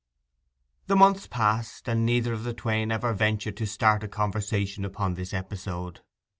The 0.87 0.95
months 0.95 1.27
passed, 1.27 1.87
and 1.87 2.03
neither 2.03 2.33
of 2.33 2.43
the 2.43 2.55
twain 2.55 2.91
ever 2.91 3.13
ventured 3.13 3.55
to 3.57 3.67
start 3.67 4.03
a 4.03 4.07
conversation 4.07 4.83
upon 4.83 5.13
this 5.13 5.31
episode. 5.31 5.99